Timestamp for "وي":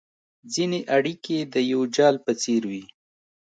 2.71-2.83